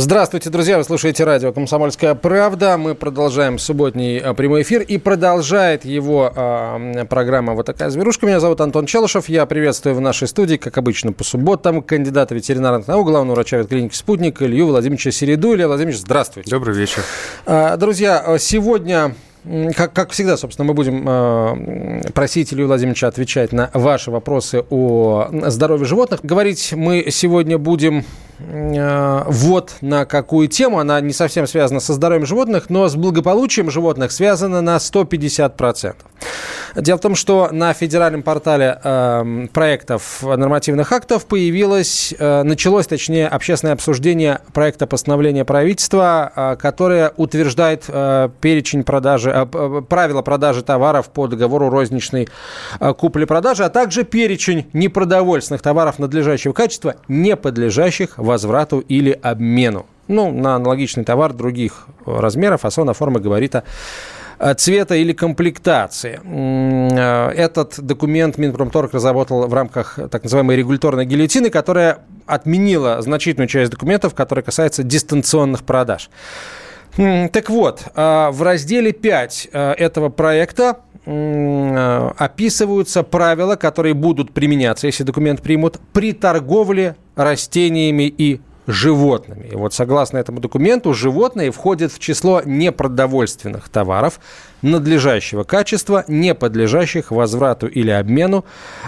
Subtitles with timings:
[0.00, 0.78] Здравствуйте, друзья!
[0.78, 2.78] Вы слушаете радио «Комсомольская правда».
[2.78, 4.80] Мы продолжаем субботний а, прямой эфир.
[4.82, 8.24] И продолжает его а, программа «Вот такая зверушка».
[8.24, 9.28] Меня зовут Антон Челышев.
[9.28, 13.96] Я приветствую в нашей студии, как обычно, по субботам кандидата ветеринарных наук, главного врача клиники
[13.96, 15.52] «Спутник» Илью Владимировича Середу.
[15.56, 16.48] Илья Владимирович, здравствуйте.
[16.48, 17.02] Добрый вечер.
[17.44, 19.16] А, друзья, сегодня
[19.76, 25.28] как, как всегда, собственно, мы будем э, просить Илью Владимировича отвечать на ваши вопросы о
[25.46, 26.20] здоровье животных.
[26.22, 28.04] Говорить мы сегодня будем
[28.38, 30.78] э, вот на какую тему.
[30.78, 35.94] Она не совсем связана со здоровьем животных, но с благополучием животных связана на 150%.
[36.76, 43.28] Дело в том, что на федеральном портале э, проектов нормативных актов появилось, э, началось, точнее,
[43.28, 51.08] общественное обсуждение проекта постановления правительства, э, которое утверждает э, перечень продажи, э, правила продажи товаров
[51.10, 52.28] по договору розничной
[52.80, 59.86] э, купли-продажи, а также перечень непродовольственных товаров надлежащего качества, не подлежащих возврату или обмену.
[60.06, 63.64] Ну, на аналогичный товар других размеров, фасона, формы, габарита
[64.38, 66.20] Э, цвета или комплектации.
[66.24, 73.72] Э, этот документ Минпромторг разработал в рамках так называемой регуляторной гильотины, которая отменила значительную часть
[73.72, 76.08] документов, которые касаются дистанционных продаж.
[77.32, 85.40] Так вот, э, в разделе 5 этого проекта описываются правила, которые будут применяться, если документ
[85.40, 89.48] примут, при торговле растениями и животными.
[89.50, 94.20] И вот согласно этому документу животные входят в число непродовольственных товаров
[94.60, 98.44] надлежащего качества, не подлежащих возврату или обмену.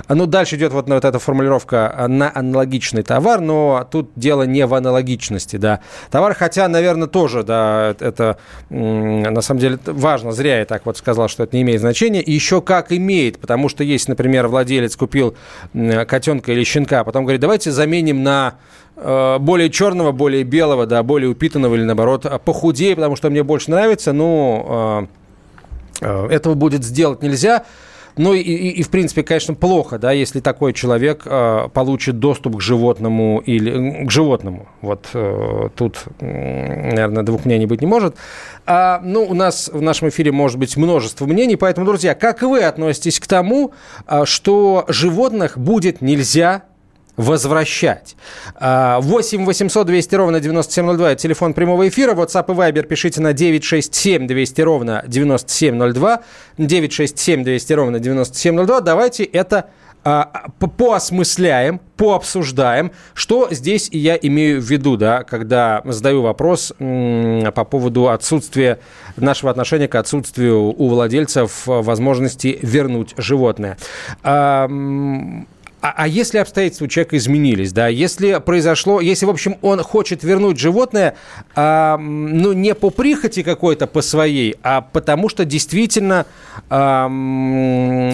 [0.09, 4.75] Ну, дальше идет вот, вот эта формулировка на аналогичный товар, но тут дело не в
[4.75, 5.81] аналогичности, да.
[6.11, 8.37] Товар, хотя, наверное, тоже, да, это
[8.69, 12.23] на самом деле важно, зря я так вот сказал, что это не имеет значения.
[12.25, 15.37] Еще как имеет, потому что если, например, владелец купил
[15.73, 18.57] котенка или щенка, а потом говорит, давайте заменим на
[19.03, 24.13] более черного, более белого, да, более упитанного или наоборот похудее, потому что мне больше нравится,
[24.13, 25.09] но
[26.01, 27.65] э, э, этого будет сделать нельзя.
[28.17, 32.57] Ну и, и, и, в принципе, конечно, плохо, да, если такой человек э, получит доступ
[32.57, 34.69] к животному или к животному.
[34.83, 38.17] Вот э, тут, наверное, двух мнений быть не может.
[38.67, 42.63] А, ну, у нас в нашем эфире может быть множество мнений, поэтому, друзья, как вы
[42.63, 43.73] относитесь к тому,
[44.25, 46.65] что животных будет нельзя
[47.21, 48.17] возвращать.
[48.61, 52.15] 8 800 200 ровно 9702– это телефон прямого эфира.
[52.15, 56.23] WhatsApp и Viber пишите на 967 200 ровно 9702.
[56.59, 58.81] 967 200 ровно 9702.
[58.81, 59.67] Давайте это
[60.03, 68.09] а, поосмысляем, пообсуждаем, что здесь я имею в виду, да, когда задаю вопрос по поводу
[68.09, 68.79] отсутствия
[69.17, 73.77] нашего отношения к отсутствию у владельцев возможности вернуть животное.
[75.83, 80.23] А, а если обстоятельства у человека изменились, да, если произошло, если, в общем, он хочет
[80.23, 81.17] вернуть животное,
[81.55, 86.27] а, ну, не по прихоти какой-то, по своей, а потому что действительно
[86.69, 87.07] а,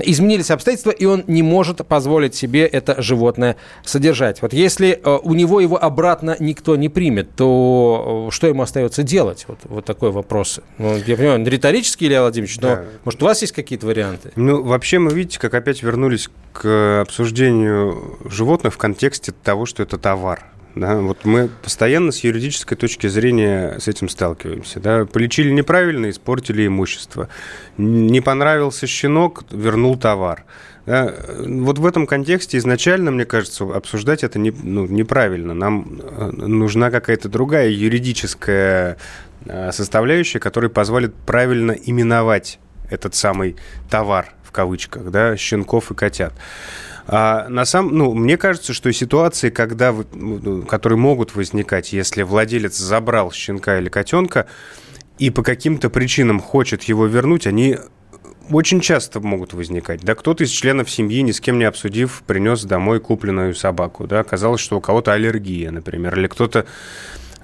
[0.04, 4.42] изменились обстоятельства, и он не может позволить себе это животное содержать.
[4.42, 9.44] Вот если а, у него его обратно никто не примет, то что ему остается делать?
[9.48, 10.60] Вот, вот такой вопрос.
[10.78, 12.84] Ну, я понимаю, риторический, Илья Владимирович, но, да.
[13.04, 14.30] может, у вас есть какие-то варианты?
[14.36, 17.55] Ну, вообще мы, видите, как опять вернулись к обсуждению
[18.24, 20.44] животных в контексте того, что это товар.
[20.74, 24.78] Да, вот мы постоянно с юридической точки зрения с этим сталкиваемся.
[24.78, 25.06] Да.
[25.06, 27.30] Полечили неправильно, испортили имущество.
[27.78, 30.44] Не понравился щенок, вернул товар.
[30.84, 31.14] Да.
[31.46, 35.54] Вот в этом контексте изначально, мне кажется, обсуждать это не, ну, неправильно.
[35.54, 38.98] Нам э, нужна какая-то другая юридическая
[39.46, 42.58] э, составляющая, которая позволит правильно именовать
[42.90, 43.56] этот самый
[43.88, 46.32] товар кавычках, да, щенков и котят.
[47.08, 52.76] А на самом, ну, мне кажется, что ситуации, когда, ну, которые могут возникать, если владелец
[52.76, 54.46] забрал щенка или котенка
[55.18, 57.78] и по каким-то причинам хочет его вернуть, они
[58.50, 60.00] очень часто могут возникать.
[60.02, 64.06] Да, кто-то из членов семьи, ни с кем не обсудив, принес домой купленную собаку.
[64.06, 66.66] Да, оказалось, что у кого-то аллергия, например, или кто-то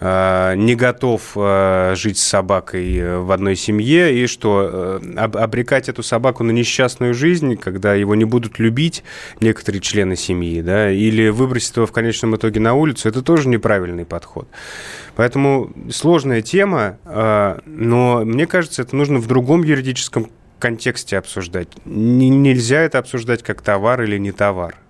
[0.02, 6.42] не готов э, жить с собакой э, в одной семье, и что обрекать эту собаку
[6.42, 9.04] на несчастную жизнь, когда его не будут любить
[9.40, 14.04] некоторые члены семьи, да, или выбросить его в конечном итоге на улицу, это тоже неправильный
[14.04, 14.48] подход.
[15.14, 21.68] Поэтому сложная тема, но мне кажется, это нужно в другом юридическом контексте обсуждать.
[21.84, 24.81] нельзя это обсуждать как товар или не товар.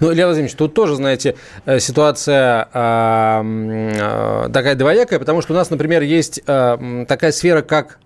[0.00, 5.70] Ну, Илья Владимирович, тут тоже, знаете, э, ситуация э, такая двоякая, потому что у нас,
[5.70, 7.98] например, есть э, такая сфера, как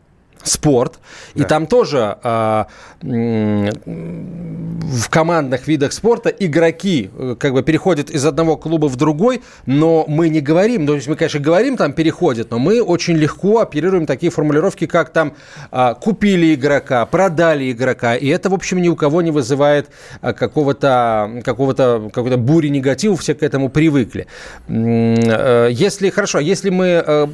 [0.43, 0.99] спорт,
[1.35, 1.44] да.
[1.44, 2.64] и там тоже э,
[3.00, 10.05] в командных видах спорта игроки э, как бы переходят из одного клуба в другой, но
[10.08, 14.06] мы не говорим, то есть мы, конечно, говорим там переходят, но мы очень легко оперируем
[14.06, 15.35] такие формулировки, как там
[15.70, 19.88] э, купили игрока, продали игрока, и это, в общем, ни у кого не вызывает
[20.23, 24.26] э, какого-то какого-то какой-то бури негатива, все к этому привыкли.
[24.69, 27.26] Э, если хорошо, если мы э,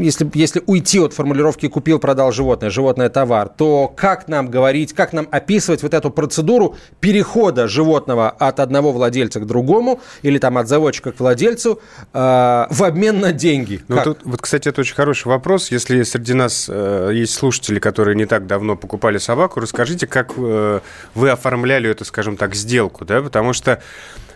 [0.00, 5.12] если если уйти от формулировки купил, продал животное, животное товар, то как нам говорить, как
[5.12, 10.68] нам описывать вот эту процедуру перехода животного от одного владельца к другому или там от
[10.68, 11.80] заводчика к владельцу
[12.12, 12.18] э,
[12.70, 13.82] в обмен на деньги?
[13.88, 15.70] Ну, тут, вот, кстати, это очень хороший вопрос.
[15.70, 20.80] Если среди нас э, есть слушатели, которые не так давно покупали собаку, расскажите, как э,
[21.14, 23.80] вы оформляли эту, скажем так, сделку, да, потому что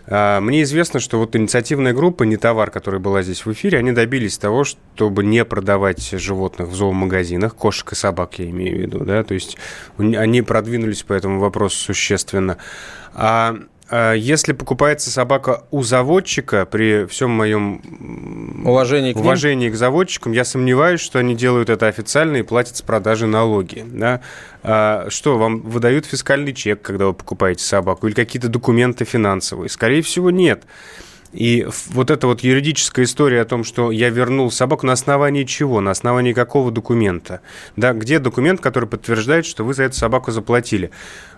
[0.09, 4.37] мне известно, что вот инициативная группа «Не товар», которая была здесь в эфире, они добились
[4.37, 9.23] того, чтобы не продавать животных в зоомагазинах, кошек и собак, я имею в виду, да,
[9.23, 9.57] то есть
[9.97, 12.57] они продвинулись по этому вопросу существенно.
[13.13, 13.55] А а
[13.91, 17.81] если покупается собака у заводчика, при всем моем
[18.65, 22.81] уважении к, уважении к заводчикам, я сомневаюсь, что они делают это официально и платят с
[22.81, 23.83] продажи налоги.
[23.87, 24.21] Да?
[24.61, 29.69] А что, вам выдают фискальный чек, когда вы покупаете собаку, или какие-то документы финансовые?
[29.69, 30.63] Скорее всего, нет.
[31.31, 35.79] И вот эта вот юридическая история о том, что я вернул собаку на основании чего,
[35.79, 37.41] на основании какого документа,
[37.75, 40.89] да, где документ, который подтверждает, что вы за эту собаку заплатили.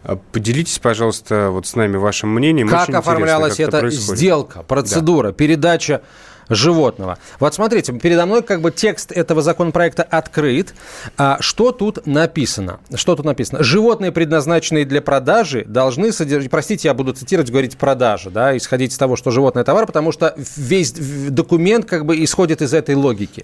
[0.03, 2.69] А поделитесь, пожалуйста, вот с нами вашим мнением.
[2.69, 5.33] Как Очень оформлялась эта сделка, процедура, да.
[5.33, 6.01] передача
[6.49, 7.17] животного.
[7.39, 10.73] Вот смотрите, передо мной как бы текст этого законопроекта открыт.
[11.17, 12.79] А что тут написано?
[12.93, 13.63] Что тут написано?
[13.63, 16.49] Животные, предназначенные для продажи, должны содержать...
[16.51, 20.35] Простите, я буду цитировать, говорить продажа, да, исходить из того, что животное товар, потому что
[20.57, 23.43] весь документ как бы исходит из этой логики.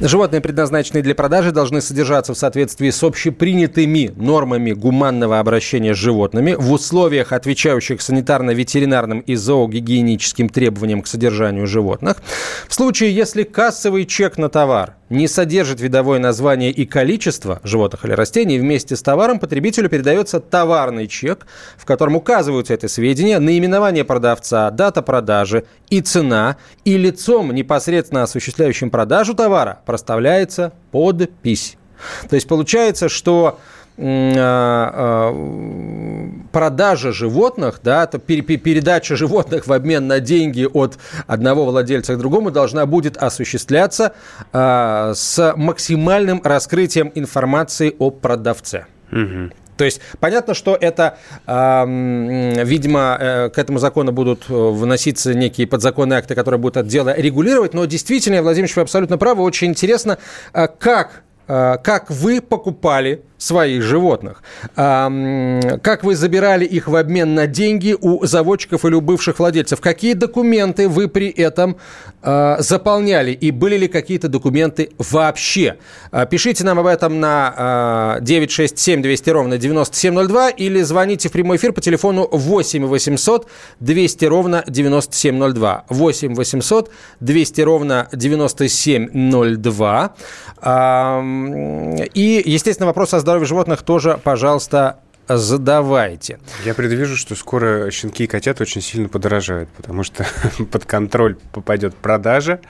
[0.00, 6.54] Животные, предназначенные для продажи, должны содержаться в соответствии с общепринятыми нормами гуманного обращения с животными
[6.54, 12.17] в условиях, отвечающих санитарно-ветеринарным и зоогигиеническим требованиям к содержанию животных.
[12.68, 18.12] В случае, если кассовый чек на товар не содержит видовое название и количество животных или
[18.12, 24.70] растений, вместе с товаром потребителю передается товарный чек, в котором указываются эти сведения, наименование продавца,
[24.70, 31.76] дата продажи и цена, и лицом, непосредственно осуществляющим продажу товара, проставляется подпись.
[32.28, 33.58] То есть получается, что
[36.52, 42.52] продажа животных, да, то передача животных в обмен на деньги от одного владельца к другому
[42.52, 44.12] должна будет осуществляться
[44.52, 48.86] а, с максимальным раскрытием информации о продавце.
[49.10, 49.50] Угу.
[49.76, 55.68] То есть понятно, что это, э, видимо, э, к этому закону будут э, выноситься некие
[55.68, 60.18] подзаконные акты, которые будут это дело регулировать, но действительно, Владимир, вы абсолютно правы, очень интересно,
[60.52, 64.42] э, как, э, как вы покупали своих животных.
[64.74, 69.80] Как вы забирали их в обмен на деньги у заводчиков или у бывших владельцев?
[69.80, 71.76] Какие документы вы при этом
[72.20, 73.30] а, заполняли?
[73.30, 75.76] И были ли какие-то документы вообще?
[76.10, 81.72] А, пишите нам об этом на 967 200 ровно 9702 или звоните в прямой эфир
[81.72, 83.48] по телефону 8 800
[83.80, 85.84] 200 ровно 9702.
[85.88, 90.14] 8 800 200 ровно 9702.
[92.14, 96.38] И, естественно, вопрос о здоровье животных тоже, пожалуйста, задавайте.
[96.64, 100.26] Я предвижу, что скоро щенки и котята очень сильно подорожают, потому что
[100.72, 102.60] под контроль попадет продажа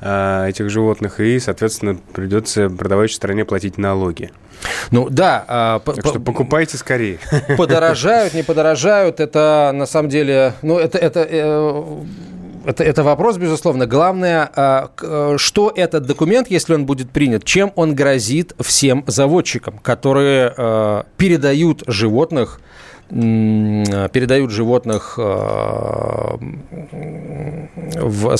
[0.00, 4.32] э, этих животных, и, соответственно, придется продавающей стране платить налоги.
[4.92, 5.44] Ну да.
[5.46, 7.18] А, так по, что покупайте скорее.
[7.58, 11.84] Подорожают, не подорожают, это на самом деле, ну это, это э,
[12.64, 13.86] это, это вопрос, безусловно.
[13.86, 19.78] Главное, а, э, что этот документ, если он будет принят, чем он грозит всем заводчикам,
[19.78, 22.60] которые э, передают животных
[23.10, 25.22] передают животных э,
[28.02, 28.36] в,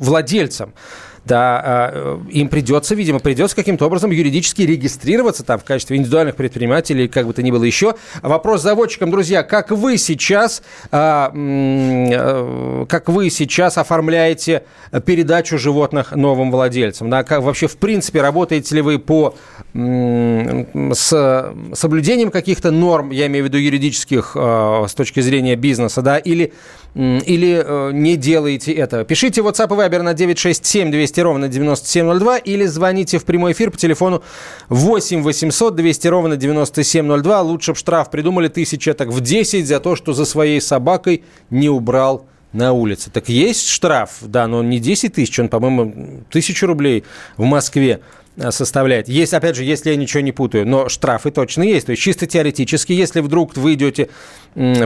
[0.00, 0.74] владельцам
[1.24, 6.36] да, а, э, им придется, видимо, придется каким-то образом юридически регистрироваться там в качестве индивидуальных
[6.36, 7.94] предпринимателей, как бы то ни было еще.
[8.22, 14.64] Вопрос заводчикам, друзья, как вы сейчас, а, э, как вы сейчас оформляете
[15.04, 17.10] передачу животных новым владельцам?
[17.10, 19.34] Да, как вообще, в принципе, работаете ли вы по
[19.72, 26.18] с соблюдением каких-то норм, я имею в виду юридических э, с точки зрения бизнеса, да,
[26.18, 26.52] или,
[26.94, 29.04] или не делаете этого?
[29.04, 33.70] Пишите WhatsApp и Viber на 967 200 200 ровно 9702 или звоните в прямой эфир
[33.70, 34.22] по телефону
[34.68, 37.42] 8 800 200 ровно 9702.
[37.42, 41.68] Лучше бы штраф придумали тысяча, так в 10 за то, что за своей собакой не
[41.68, 43.10] убрал на улице.
[43.10, 47.04] Так есть штраф, да, но не 10 тысяч, он, по-моему, тысячу рублей
[47.36, 48.19] в Москве э,
[48.50, 49.08] составляет.
[49.08, 51.86] Есть, опять же, если я ничего не путаю, но штрафы точно есть.
[51.86, 54.08] То есть чисто теоретически, если вдруг вы идете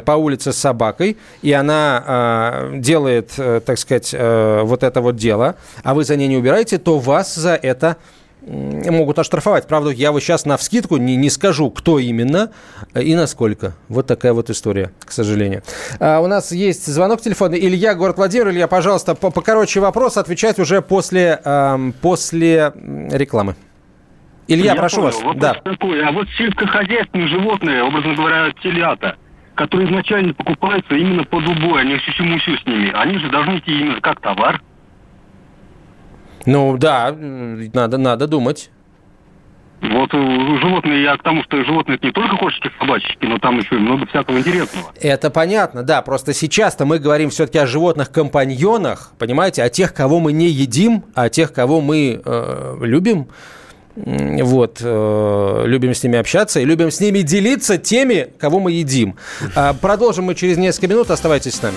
[0.04, 5.16] по улице с собакой, и она э, делает, э, так сказать, э, вот это вот
[5.16, 7.96] дело, а вы за ней не убираете, то вас за это
[8.46, 9.66] могут оштрафовать.
[9.66, 12.50] Правда, я вот сейчас на вскидку не, не скажу, кто именно
[12.94, 13.74] и насколько.
[13.88, 15.62] Вот такая вот история, к сожалению.
[16.00, 17.54] А, у нас есть звонок телефона.
[17.54, 18.50] Илья, город Владимир.
[18.50, 22.72] Илья, пожалуйста, по покороче вопрос, отвечать уже после, эм, после
[23.10, 23.56] рекламы.
[24.46, 25.06] Илья, я прошу понял.
[25.06, 25.16] вас.
[25.22, 25.54] Вопрос да.
[25.54, 26.04] такой.
[26.04, 29.16] А вот сельскохозяйственные животные, образно говоря, телята,
[29.54, 33.80] которые изначально покупаются именно под убой, а не сюсю с ними, они же должны идти
[33.80, 34.60] именно как товар.
[36.46, 38.70] Ну да, надо, надо думать.
[39.80, 43.58] Вот э, животные, я к тому, что животные это не только кошечки, собачки, но там
[43.58, 44.92] еще и много всякого интересного.
[45.00, 46.00] Это понятно, да.
[46.00, 51.24] Просто сейчас-то мы говорим все-таки о животных-компаньонах, понимаете, о тех, кого мы не едим, а
[51.24, 53.28] о тех, кого мы э, любим.
[53.96, 59.16] Вот, э, любим с ними общаться и любим с ними делиться теми, кого мы едим.
[59.54, 61.10] Э, продолжим мы через несколько минут.
[61.10, 61.76] Оставайтесь с нами.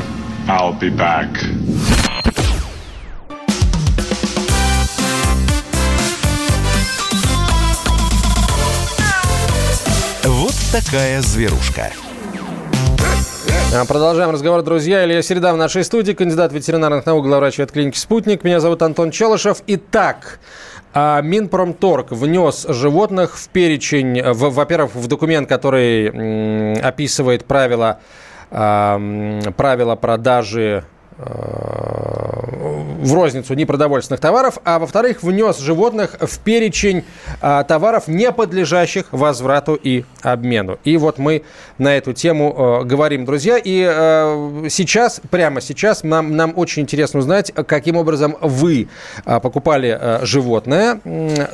[0.47, 1.29] I'll be back.
[10.23, 11.91] Вот такая зверушка.
[13.73, 15.05] А, продолжаем разговор, друзья.
[15.05, 18.43] Илья Середа в нашей студии, кандидат ветеринарных наук, главврач клиники «Спутник».
[18.43, 19.61] Меня зовут Антон Челышев.
[19.67, 20.39] Итак,
[20.93, 27.99] а, Минпромторг внес животных в перечень, во-первых, в документ, который описывает правила
[28.51, 30.83] правила продажи
[32.81, 37.03] в розницу непродовольственных товаров, а во-вторых, внес животных в перечень
[37.41, 40.79] а, товаров, не подлежащих возврату и обмену.
[40.83, 41.43] И вот мы
[41.77, 43.57] на эту тему а, говорим, друзья.
[43.57, 48.87] И а, сейчас, прямо сейчас, нам, нам очень интересно узнать, каким образом вы
[49.25, 50.99] а, покупали а, животное,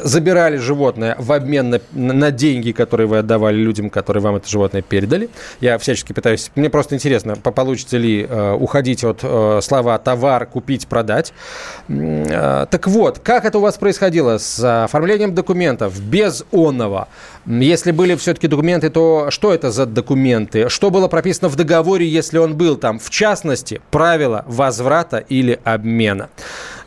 [0.04, 4.82] забирали животное в обмен на, на деньги, которые вы отдавали людям, которые вам это животное
[4.82, 5.30] передали.
[5.60, 6.52] Я всячески пытаюсь...
[6.56, 11.17] Мне просто интересно, получится ли а, уходить от а, слова «товар», «купить», «продать».
[11.88, 17.08] Э, так вот, как это у вас происходило с оформлением документов без онного?
[17.46, 20.70] Если были все-таки документы, то что это за документы?
[20.70, 23.00] Что было прописано в договоре, если он был там?
[23.00, 26.30] В частности, правила возврата или обмена.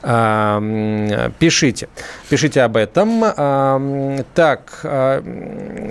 [0.02, 1.88] Пишите.
[2.28, 3.22] Пишите об этом.
[4.34, 4.80] Так,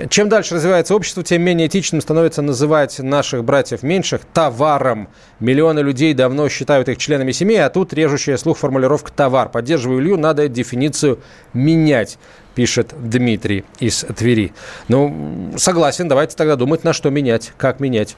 [0.09, 5.09] чем дальше развивается общество, тем менее этичным становится называть наших братьев меньших товаром.
[5.39, 9.49] Миллионы людей давно считают их членами семьи, а тут режущая слух формулировка «товар».
[9.49, 11.19] Поддерживаю Илью, надо дефиницию
[11.53, 12.17] менять
[12.55, 14.51] пишет Дмитрий из Твери.
[14.89, 18.17] Ну, согласен, давайте тогда думать, на что менять, как менять.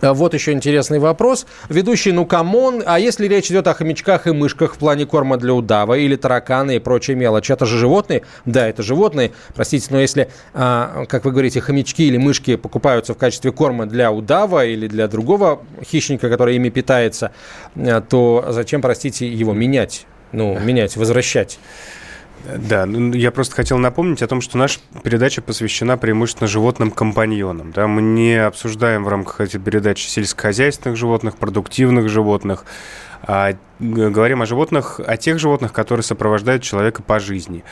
[0.00, 1.46] А вот еще интересный вопрос.
[1.68, 5.36] Ведущий, ну come on, а если речь идет о хомячках и мышках в плане корма
[5.36, 8.22] для удава или тараканы и прочие мелочи, это же животные?
[8.46, 13.18] Да, это животные, простите, но если, а, как вы говорите, хомячки или мышки покупаются в
[13.18, 17.32] качестве корма для удава или для другого хищника, который ими питается,
[17.76, 20.06] а, то зачем, простите, его менять?
[20.32, 21.58] Ну, менять, возвращать.
[22.44, 27.72] Да, ну, я просто хотел напомнить о том, что наша передача посвящена преимущественно животным-компаньонам.
[27.72, 27.86] Да?
[27.86, 32.64] Мы не обсуждаем в рамках этой передачи сельскохозяйственных животных, продуктивных животных,
[33.22, 37.64] а говорим о животных, о тех животных, которые сопровождают человека по жизни.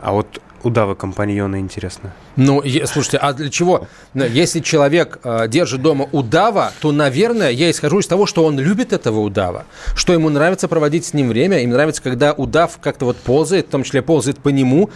[0.00, 2.12] А вот удавы компаньоны, интересно.
[2.36, 3.86] Ну, слушайте, а для чего?
[4.14, 8.58] Ну, если человек э, держит дома удава, то, наверное, я исхожу из того, что он
[8.58, 9.64] любит этого удава,
[9.94, 13.70] что ему нравится проводить с ним время, им нравится, когда удав как-то вот ползает, в
[13.70, 14.90] том числе ползает по нему.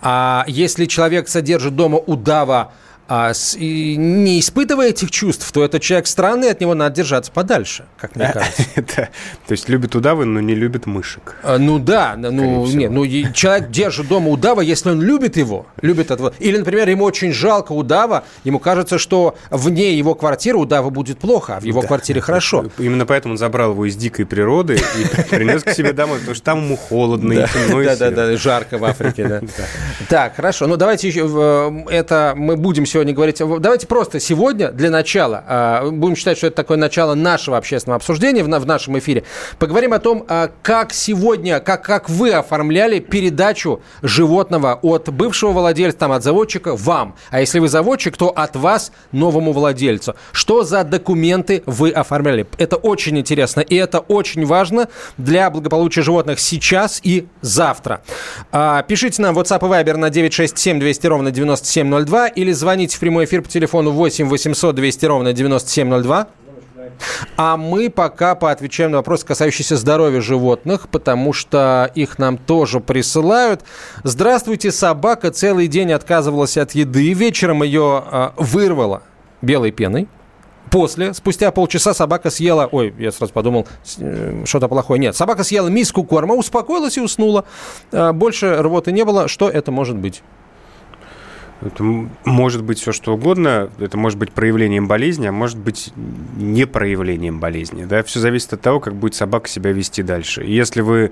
[0.00, 2.72] А если человек содержит дома удава,
[3.08, 7.32] а, с, и не испытывая этих чувств, то этот человек странный, от него надо держаться
[7.32, 8.64] подальше, как мне кажется.
[8.74, 9.08] Это,
[9.46, 11.36] то есть любит удавы, но не любит мышек.
[11.42, 16.10] А, ну да, ну нет, ну человек держит дома удава, если он любит его, любит
[16.10, 16.34] этого.
[16.38, 21.56] Или, например, ему очень жалко удава, ему кажется, что вне его квартиры удава будет плохо,
[21.56, 22.66] а в его квартире хорошо.
[22.78, 26.44] Именно поэтому он забрал его из дикой природы и принес к себе домой, потому что
[26.44, 27.82] там ему холодно и темно.
[27.82, 29.40] Да, да, да, жарко в Африке, да.
[30.10, 30.66] Так, хорошо.
[30.66, 33.38] Ну, давайте еще э, это мы будем сегодня говорить.
[33.38, 35.44] Давайте просто сегодня для начала
[35.84, 39.24] э, будем считать, что это такое начало нашего общественного обсуждения в на- в нашем эфире.
[39.58, 45.98] Поговорим о том, э, как сегодня, как, как вы оформляли передачу животного от бывшего владельца,
[45.98, 47.14] там, от заводчика вам.
[47.30, 50.14] А если вы заводчик, то от вас новому владельцу.
[50.32, 52.46] Что за документы вы оформляли?
[52.58, 58.02] Это очень интересно и это очень важно для благополучия животных сейчас и завтра.
[58.52, 63.24] А, пишите нам WhatsApp и Viber на 967 200 ровно 9702 или звоните в прямой
[63.24, 66.28] эфир по телефону 8 800 200 ровно 9702.
[67.36, 73.62] А мы пока поотвечаем на вопросы, касающиеся здоровья животных, потому что их нам тоже присылают.
[74.02, 79.02] Здравствуйте, собака целый день отказывалась от еды, вечером ее э, вырвало
[79.42, 80.08] белой пеной.
[80.70, 83.66] После, спустя полчаса собака съела, ой, я сразу подумал,
[83.98, 85.00] э, что-то плохое.
[85.00, 87.44] Нет, собака съела миску корма, успокоилась и уснула.
[87.92, 89.28] Э, Больше рвоты не было.
[89.28, 90.22] Что это может быть?
[91.60, 91.82] Это
[92.24, 93.70] может быть все что угодно.
[93.78, 95.92] Это может быть проявлением болезни, а может быть
[96.36, 97.84] не проявлением болезни.
[97.84, 98.02] Да?
[98.02, 100.44] Все зависит от того, как будет собака себя вести дальше.
[100.44, 101.10] Если вы,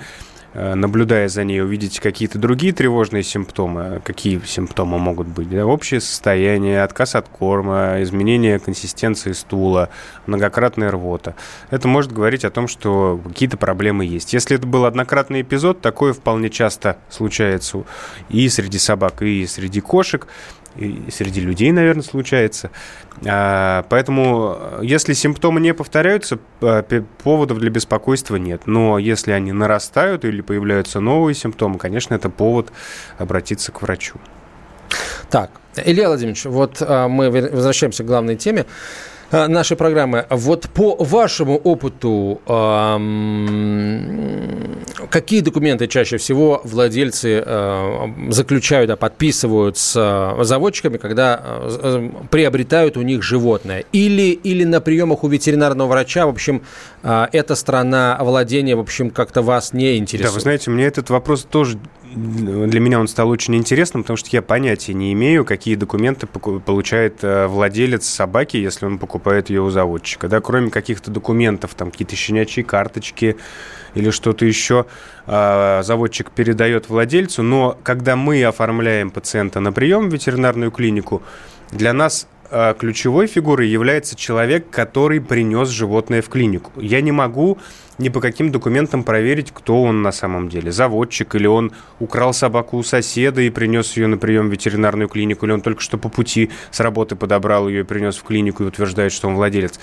[0.55, 5.51] наблюдая за ней, увидите какие-то другие тревожные симптомы, какие симптомы могут быть?
[5.51, 5.67] Да?
[5.67, 9.91] Общее состояние, отказ от корма, изменение консистенции стула,
[10.27, 11.35] многократная рвота.
[11.71, 14.33] Это может говорить о том, что какие-то проблемы есть.
[14.33, 17.85] Если это был однократный эпизод, такое вполне часто случается
[18.29, 20.27] и среди собак, и среди кошек,
[21.11, 22.71] среди людей, наверное, случается.
[23.27, 28.63] А, Поэтому, э, если симптомы не повторяются, п- поводов для беспокойства нет.
[28.67, 32.73] Но если они нарастают или появляются новые симптомы, конечно, это повод
[33.19, 34.17] обратиться к врачу.
[35.31, 35.51] Так,
[35.85, 38.67] Илья Владимирович, вот а, мы возвращаемся к главной теме
[39.31, 40.27] нашей программы.
[40.31, 42.41] Вот по вашему опыту,
[45.11, 51.43] какие документы чаще всего владельцы а, заключают, а, подписывают с а, заводчиками, когда
[52.31, 53.85] приобретают у них животное?
[53.93, 56.63] Или, или на приемах у ветеринарного врача, в общем,
[57.03, 60.31] эта страна владения, в общем, как-то вас не интересует?
[60.31, 61.79] Да, вы знаете, мне этот вопрос тоже
[62.17, 67.23] для меня он стал очень интересным, потому что я понятия не имею, какие документы получает
[67.23, 70.27] э, владелец собаки, если он покупает ее у заводчика.
[70.27, 73.37] Да, кроме каких-то документов, там какие-то щенячьи карточки
[73.95, 74.87] или что-то еще
[75.27, 77.43] э, заводчик передает владельцу.
[77.43, 81.23] Но когда мы оформляем пациента на прием в ветеринарную клинику,
[81.71, 86.73] для нас э, ключевой фигурой является человек, который принес животное в клинику.
[86.81, 87.59] Я не могу
[87.99, 90.71] ни по каким документам проверить, кто он на самом деле.
[90.71, 95.47] Заводчик, или он украл собаку у соседа и принес ее на прием в ветеринарную клинику,
[95.47, 98.67] или он только что по пути с работы подобрал ее и принес в клинику и
[98.67, 99.79] утверждает, что он владелец.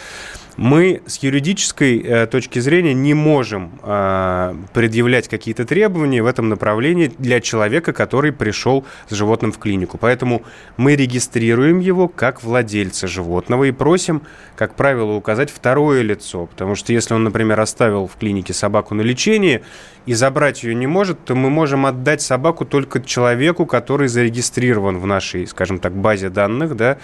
[0.58, 7.12] Мы с юридической э, точки зрения не можем э, предъявлять какие-то требования в этом направлении
[7.18, 9.98] для человека, который пришел с животным в клинику.
[9.98, 10.44] Поэтому
[10.78, 14.22] мы регистрируем его как владельца животного и просим,
[14.56, 16.46] как правило, указать второе лицо.
[16.46, 19.64] Потому что если он, например, оставил в клинике собаку на лечение
[20.06, 25.08] и забрать ее не может, то мы можем отдать собаку только человеку, который зарегистрирован в
[25.08, 26.98] нашей, скажем так, базе данных, да,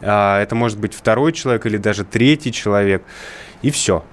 [0.00, 3.02] это может быть второй человек или даже третий человек,
[3.62, 4.04] и все.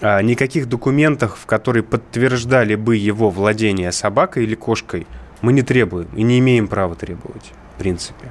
[0.00, 5.06] А, никаких документов, в которые подтверждали бы его владение собакой или кошкой,
[5.42, 8.30] мы не требуем и не имеем права требовать, в принципе.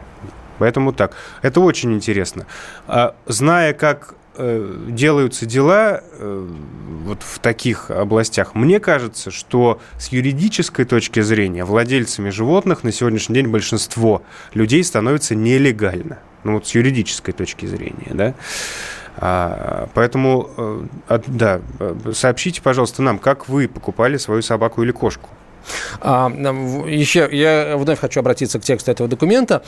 [0.57, 1.13] Поэтому так.
[1.41, 2.47] Это очень интересно.
[2.87, 6.47] А, зная, как э, делаются дела э,
[7.03, 13.35] вот в таких областях, мне кажется, что с юридической точки зрения владельцами животных на сегодняшний
[13.35, 16.19] день большинство людей становится нелегально.
[16.45, 18.33] Ну вот с юридической точки зрения, да.
[19.17, 25.29] А, поэтому, от- да, э, сообщите, пожалуйста, нам, как вы покупали свою собаку или кошку.
[26.01, 29.63] А, еще я вновь хочу обратиться к тексту этого документа.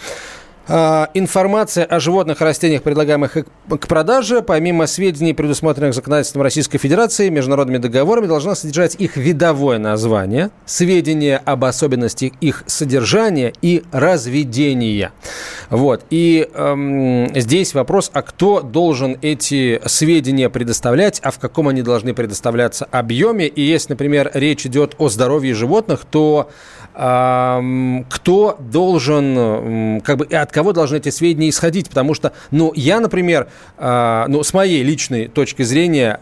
[0.69, 7.30] А, Информация о животных и растениях, предлагаемых к- продаже, помимо сведений, предусмотренных законодательством Российской Федерации,
[7.30, 15.12] международными договорами, должна содержать их видовое название, сведения об особенностях их содержания и разведения.
[15.69, 16.03] Вот.
[16.10, 22.13] И эм, здесь вопрос, а кто должен эти сведения предоставлять, а в каком они должны
[22.13, 23.47] предоставляться объеме.
[23.47, 26.49] И если, например, речь идет о здоровье животных, то
[26.97, 33.49] кто должен, как бы, от кого должны эти сведения исходить, потому что, ну, я, например,
[33.77, 36.19] ну, с моей личной точки зрения,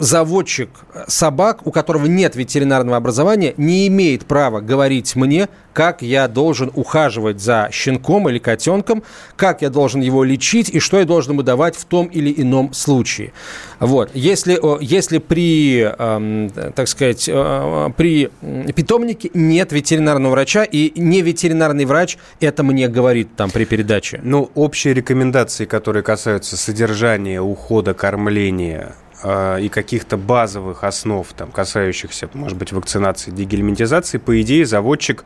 [0.00, 0.70] заводчик
[1.06, 5.48] собак, у которого нет ветеринарного образования, не имеет права говорить мне,
[5.80, 9.02] как я должен ухаживать за щенком или котенком,
[9.34, 12.74] как я должен его лечить и что я должен ему давать в том или ином
[12.74, 13.32] случае.
[13.78, 14.10] Вот.
[14.12, 18.28] Если, если при, э, так сказать, э, при
[18.76, 24.20] питомнике нет ветеринарного врача, и не ветеринарный врач это мне говорит там при передаче.
[24.22, 32.56] Ну, общие рекомендации, которые касаются содержания, ухода, кормления, и каких-то базовых основ, там, касающихся, может
[32.56, 35.24] быть, вакцинации, дегельминтизации, по идее, заводчик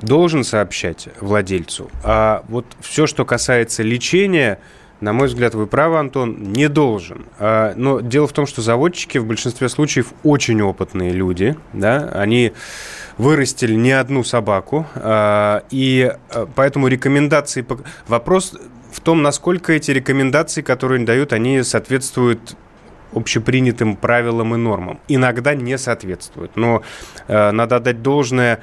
[0.00, 1.90] должен сообщать владельцу.
[2.02, 4.58] А вот все, что касается лечения,
[5.00, 7.24] на мой взгляд, вы правы, Антон, не должен.
[7.38, 12.52] А, но дело в том, что заводчики в большинстве случаев очень опытные люди, да, они
[13.16, 17.66] вырастили не одну собаку, а, и а, поэтому рекомендации...
[18.08, 18.54] Вопрос
[18.92, 22.56] в том, насколько эти рекомендации, которые они дают, они соответствуют
[23.12, 25.00] общепринятым правилам и нормам.
[25.08, 26.56] Иногда не соответствуют.
[26.56, 26.82] Но
[27.26, 28.62] надо отдать должное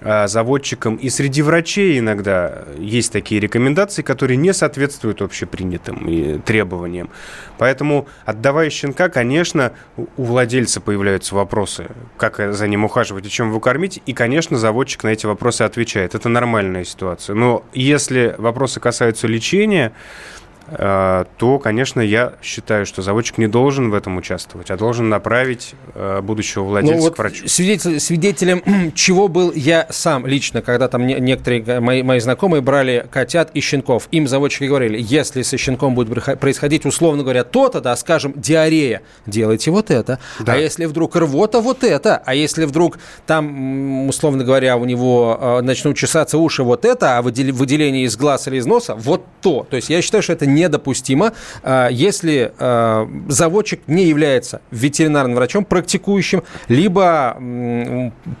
[0.00, 0.96] заводчикам.
[0.96, 7.10] И среди врачей иногда есть такие рекомендации, которые не соответствуют общепринятым требованиям.
[7.58, 13.60] Поэтому, отдавая щенка, конечно, у владельца появляются вопросы, как за ним ухаживать и чем его
[13.60, 14.00] кормить.
[14.06, 16.14] И, конечно, заводчик на эти вопросы отвечает.
[16.14, 17.34] Это нормальная ситуация.
[17.34, 20.37] Но если вопросы касаются лечения, Э,
[20.70, 26.20] то, конечно, я считаю, что заводчик не должен в этом участвовать, а должен направить э,
[26.20, 27.48] будущего владельца ну, вот к врачу.
[27.48, 33.50] Свидетель, свидетелем чего был я сам лично, когда там некоторые мои, мои знакомые брали котят
[33.54, 34.08] и щенков.
[34.10, 39.70] Им заводчики говорили, если со щенком будет происходить, условно говоря, то-то, да, скажем, диарея, делайте
[39.70, 40.18] вот это.
[40.40, 40.54] Да.
[40.54, 42.22] А если вдруг рвота, вот это.
[42.24, 47.22] А если вдруг там, условно говоря, у него э, начнут чесаться уши, вот это, а
[47.22, 49.66] выделение из глаз или из носа, вот то.
[49.68, 55.64] То есть я считаю, что это недопустимо, а, если а, заводчик не является ветеринарным врачом,
[55.64, 57.36] практикующим, либо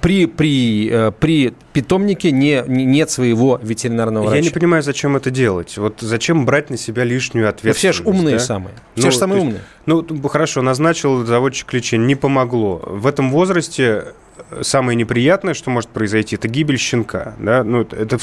[0.00, 4.36] при, при, э, при питомнике не, нет своего ветеринарного врача.
[4.36, 5.76] Я не понимаю, зачем это делать.
[5.78, 7.84] Вот зачем брать на себя лишнюю ответственность?
[7.84, 8.42] Ну, все же умные да?
[8.42, 8.74] самые.
[8.94, 9.62] Все ну, же самые есть, умные.
[9.86, 12.82] Ну, хорошо, назначил заводчик лечение, не помогло.
[12.84, 14.14] В этом возрасте
[14.62, 17.34] самое неприятное, что может произойти, это гибель щенка.
[17.38, 17.64] Да?
[17.64, 18.18] Ну, это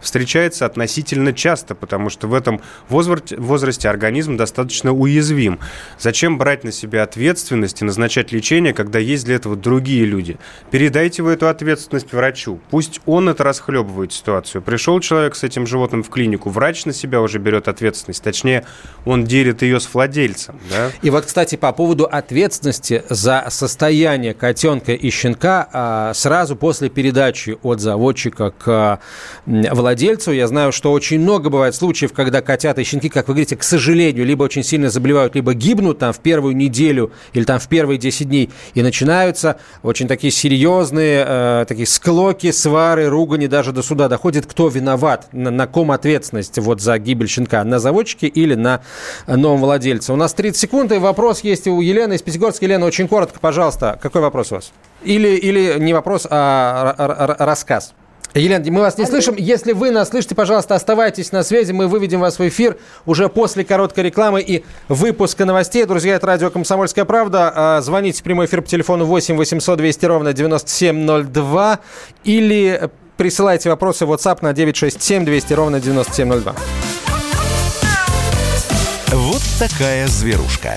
[0.00, 5.58] встречается относительно часто, потому что в этом возрасте организм достаточно уязвим.
[5.98, 10.38] Зачем брать на себя ответственность и назначать лечение, когда есть для этого другие люди?
[10.70, 12.60] Передайте вы эту ответственность врачу.
[12.70, 14.62] Пусть он это расхлебывает ситуацию.
[14.62, 18.22] Пришел человек с этим животным в клинику, врач на себя уже берет ответственность.
[18.22, 18.64] Точнее,
[19.04, 20.58] он делит ее с владельцем.
[20.70, 20.90] Да?
[21.02, 27.56] И вот, кстати, по поводу ответственности за состояние котенка и щенка а, сразу после передачи
[27.62, 29.00] от заводчика к
[29.46, 30.32] владельцу.
[30.32, 33.62] Я знаю, что очень много бывает случаев, когда котята и щенки, как вы говорите, к
[33.62, 37.98] сожалению, либо очень сильно заболевают, либо гибнут там в первую неделю или там в первые
[37.98, 38.50] 10 дней.
[38.74, 44.68] И начинаются очень такие серьезные э, такие склоки, свары, ругани, даже до суда доходит, кто
[44.68, 48.82] виноват, на, на ком ответственность вот за гибель щенка, на заводчике или на
[49.26, 50.12] новом владельце.
[50.12, 52.64] У нас 30 секунд, и вопрос есть у Елены из Пятигорска.
[52.64, 54.72] Елена, очень коротко, пожалуйста, какой вопрос у вас?
[55.04, 57.94] Или, или не вопрос, а рассказ.
[58.34, 59.36] Елена, мы вас не слышим.
[59.36, 61.70] Если вы нас слышите, пожалуйста, оставайтесь на связи.
[61.70, 65.84] Мы выведем вас в эфир уже после короткой рекламы и выпуска новостей.
[65.84, 67.52] Друзья, это радио «Комсомольская правда».
[67.54, 71.78] А, звоните в прямой эфир по телефону 8 800 200 ровно 9702
[72.24, 76.54] или присылайте вопросы в WhatsApp на 967 200 ровно 9702.
[79.12, 80.76] Вот такая зверушка.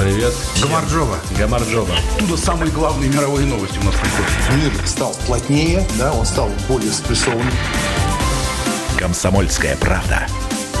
[0.00, 0.32] Привет.
[0.62, 1.18] Гамарджоба.
[1.38, 1.94] Гамарджоба.
[2.16, 4.30] Оттуда самые главные мировые новости у нас приходят.
[4.56, 7.52] Мир стал плотнее, да, он стал более спрессованным.
[8.98, 10.26] Комсомольская правда.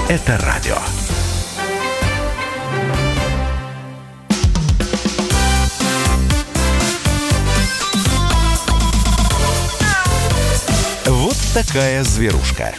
[0.08, 0.78] Это радио.
[11.04, 12.72] Вот такая зверушка.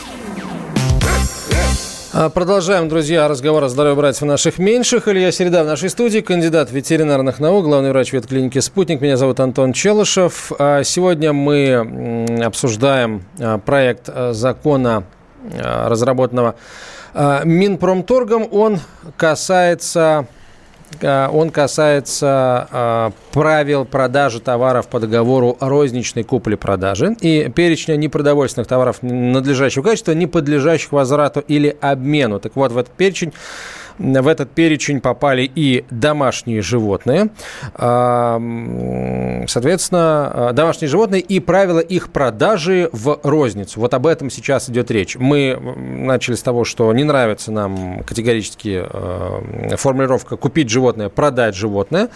[2.13, 5.07] А, продолжаем, друзья, разговор о здоровье братьев наших меньших.
[5.07, 8.99] Илья Середа в нашей студии, кандидат ветеринарных наук, главный врач ветклиники «Спутник».
[8.99, 10.51] Меня зовут Антон Челышев.
[10.59, 15.05] А, сегодня мы обсуждаем а, проект закона
[15.53, 16.55] разработанного
[17.15, 18.79] Минпромторгом, он
[19.15, 20.27] касается
[21.01, 30.11] он касается правил продажи товаров по договору розничной купли-продажи и перечня непродовольственных товаров надлежащего качества,
[30.11, 32.39] не подлежащих возврату или обмену.
[32.39, 33.33] Так вот, в этот перечень
[34.01, 37.29] в этот перечень попали и домашние животные.
[39.47, 43.79] Соответственно, домашние животные и правила их продажи в розницу.
[43.79, 45.15] Вот об этом сейчас идет речь.
[45.17, 48.85] Мы начали с того, что не нравится нам категорически
[49.75, 52.09] формулировка «купить животное, продать животное».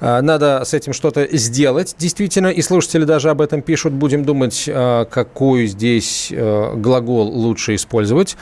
[0.00, 2.48] Надо с этим что-то сделать, действительно.
[2.48, 3.92] И слушатели даже об этом пишут.
[3.92, 4.68] Будем думать,
[5.10, 8.36] какую здесь глагол лучше использовать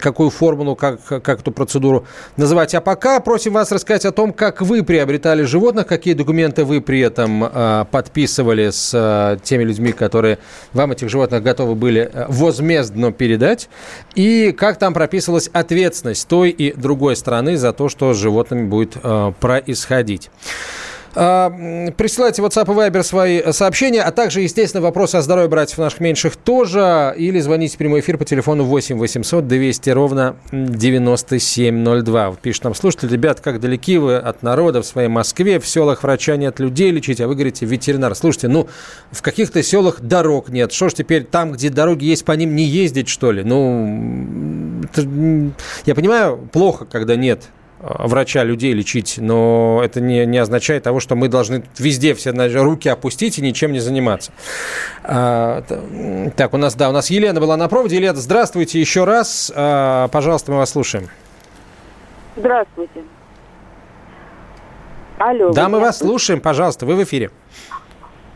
[0.00, 2.74] какую формулу, как, как эту процедуру называть.
[2.74, 7.00] А пока просим вас рассказать о том, как вы приобретали животных, какие документы вы при
[7.00, 10.38] этом э, подписывали с э, теми людьми, которые
[10.72, 13.68] вам этих животных готовы были э, возмездно передать,
[14.14, 18.96] и как там прописывалась ответственность той и другой стороны за то, что с животными будет
[19.02, 20.30] э, происходить.
[21.18, 21.50] А,
[21.96, 26.36] присылайте WhatsApp и Viber свои сообщения, а также, естественно, вопросы о здоровье братьев наших меньших
[26.36, 27.14] тоже.
[27.16, 32.30] Или звоните в прямой эфир по телефону 8 800 200 ровно 9702.
[32.30, 36.02] Вот пишет нам слушатель, ребят, как далеки вы от народа в своей Москве, в селах
[36.02, 38.14] врача нет людей лечить, а вы говорите ветеринар.
[38.14, 38.68] Слушайте, ну,
[39.10, 40.70] в каких-то селах дорог нет.
[40.70, 43.42] Что ж теперь там, где дороги есть, по ним не ездить, что ли?
[43.42, 44.82] Ну,
[45.86, 51.00] я понимаю, плохо, когда нет Э, врача людей лечить, но это не, не означает того,
[51.00, 54.32] что мы должны везде все руки опустить и ничем не заниматься.
[55.04, 55.62] А,
[56.36, 57.96] так, у нас, да, у нас Елена была на проводе.
[57.96, 59.52] Елена, здравствуйте еще раз.
[59.54, 61.08] А, пожалуйста, мы вас слушаем.
[62.36, 63.02] Здравствуйте.
[65.18, 65.52] Алло.
[65.52, 67.30] Да, мы вас слушаем, пожалуйста, вы в эфире.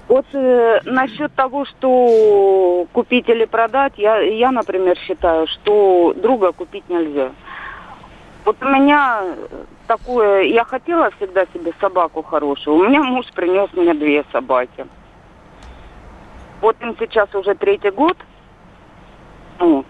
[0.09, 6.89] Вот э, насчет того, что купить или продать, я, я, например, считаю, что друга купить
[6.89, 7.31] нельзя.
[8.45, 9.23] Вот у меня
[9.87, 12.77] такое, я хотела всегда себе собаку хорошую.
[12.77, 14.87] У меня муж принес мне две собаки.
[16.61, 18.17] Вот им сейчас уже третий год.
[19.59, 19.87] Вот.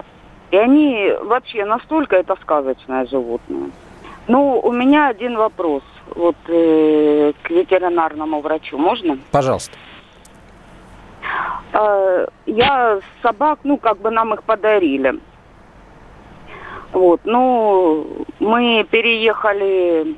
[0.51, 3.71] И они вообще настолько это сказочное животное.
[4.27, 5.83] Ну, у меня один вопрос
[6.15, 8.79] вот э, к ветеринарному врачу.
[8.79, 9.19] Можно?
[9.31, 9.77] Пожалуйста.
[11.73, 15.21] Э, я собак, ну, как бы нам их подарили.
[16.93, 20.17] Вот, ну, мы переехали,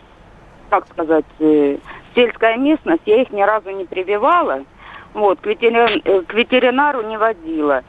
[0.70, 1.76] как сказать, э,
[2.14, 4.64] сельская местность, я их ни разу не прививала,
[5.12, 7.82] вот, к, ветерин, э, к ветеринару не водила.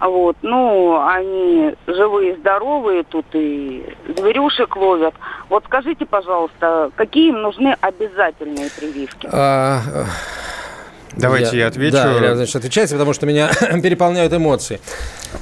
[0.00, 5.14] Вот, ну, они живые, здоровые тут и зверюшек ловят.
[5.48, 9.26] Вот скажите, пожалуйста, какие им нужны обязательные прививки?
[11.14, 11.96] Давайте я, я отвечу.
[11.96, 13.50] Да, значит, отвечайте, потому что меня
[13.82, 14.80] переполняют эмоции.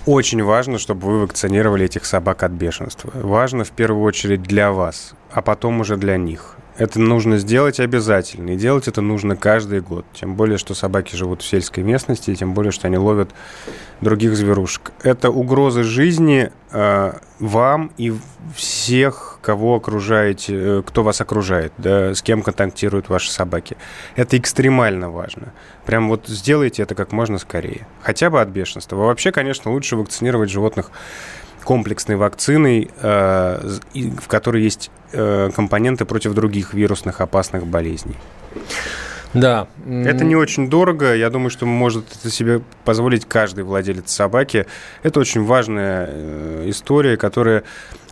[0.06, 3.10] Очень важно, чтобы вы вакцинировали этих собак от бешенства.
[3.14, 6.56] Важно в первую очередь для вас, а потом уже для них.
[6.76, 8.50] Это нужно сделать обязательно.
[8.50, 10.04] И делать это нужно каждый год.
[10.12, 13.30] Тем более, что собаки живут в сельской местности, и тем более, что они ловят
[14.00, 14.92] других зверушек.
[15.02, 18.12] Это угроза жизни э, вам и
[18.56, 23.76] всех, кого окружаете, э, кто вас окружает, да, с кем контактируют ваши собаки.
[24.16, 25.52] Это экстремально важно.
[25.86, 27.86] Прям вот сделайте это как можно скорее.
[28.02, 28.96] Хотя бы от бешенства.
[28.96, 30.90] Вообще, конечно, лучше вакцинировать животных
[31.64, 38.16] комплексной вакциной, э, в которой есть э, компоненты против других вирусных опасных болезней.
[39.34, 39.66] Да.
[39.84, 41.14] Это не очень дорого.
[41.14, 44.66] Я думаю, что может это себе позволить каждый владелец собаки.
[45.02, 47.64] Это очень важная э, история, которая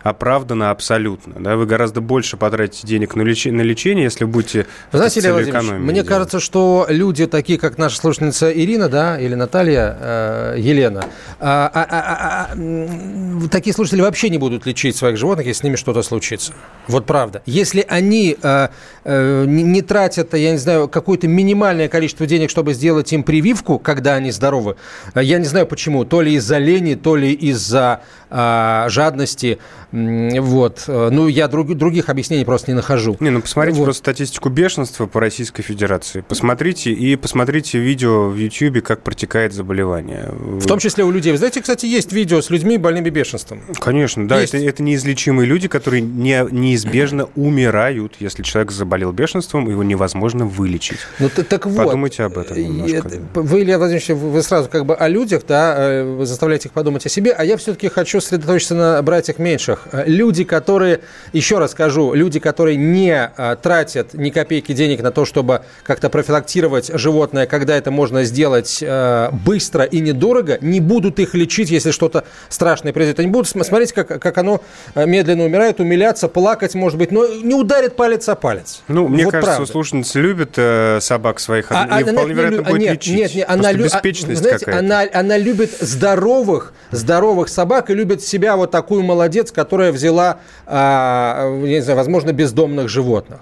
[0.03, 1.35] оправдано абсолютно.
[1.39, 1.55] Да?
[1.55, 3.45] Вы гораздо больше потратите денег на, леч...
[3.45, 6.07] на лечение, если будете Вы знаете, Илья Владимирович, мне делать.
[6.07, 11.05] кажется, что люди такие, как наша слушательница Ирина, да, или Наталья, э, Елена,
[11.39, 15.77] а, а, а, а, такие слушатели вообще не будут лечить своих животных, если с ними
[15.77, 16.53] что-то случится.
[16.87, 17.41] Вот правда.
[17.45, 18.67] Если они э,
[19.05, 24.15] э, не, тратят, я не знаю, какое-то минимальное количество денег, чтобы сделать им прививку, когда
[24.15, 24.75] они здоровы,
[25.15, 29.59] я не знаю почему, то ли из-за лени, то ли из-за э, жадности,
[29.91, 30.83] вот.
[30.87, 33.15] Ну, я друг, других объяснений просто не нахожу.
[33.19, 33.85] Не, ну посмотрите вот.
[33.85, 36.21] просто статистику бешенства по Российской Федерации.
[36.27, 40.31] Посмотрите и посмотрите видео в YouTube, как протекает заболевание.
[40.33, 41.31] В том числе у людей.
[41.31, 43.61] Вы знаете, кстати, есть видео с людьми больными бешенством.
[43.79, 44.41] Конечно, да.
[44.41, 50.99] Это, это неизлечимые люди, которые не, неизбежно умирают, если человек заболел бешенством, его невозможно вылечить.
[51.19, 51.85] Ну, так вот.
[51.85, 53.11] Подумайте об этом немножко.
[53.35, 57.09] Вы, Илья Владимирович, вы сразу как бы о людях, да, э, заставляете их подумать о
[57.09, 62.13] себе, а я все-таки хочу сосредоточиться на братьях меньших э, люди, которые, еще раз скажу,
[62.13, 67.75] люди, которые не а, тратят ни копейки денег на то, чтобы как-то профилактировать животное, когда
[67.75, 73.19] это можно сделать а, быстро и недорого, не будут их лечить, если что-то страшное произойдет.
[73.19, 74.61] Они будут смотреть, как, как оно
[74.95, 78.81] медленно умирает, умиляться, плакать, может быть, но не ударит палец о палец.
[78.87, 79.71] Ну, мне вот кажется, правда.
[79.71, 83.15] слушательница любит э, собак своих, а, а, вполне вероятно не, будет нет, лечить.
[83.15, 83.87] Нет, нет, она, лю...
[83.87, 90.37] знаете, она, она любит здоровых, здоровых собак и любит себя вот такую молодец, которая взяла,
[90.65, 93.39] а, не знаю, возможно, бездомных животных.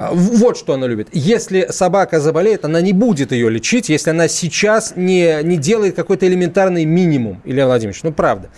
[0.00, 1.08] А, вот что она любит.
[1.12, 6.24] Если собака заболеет, она не будет ее лечить, если она сейчас не, не делает какой-то
[6.28, 7.42] элементарный минимум.
[7.44, 8.48] Илья Владимирович, ну правда.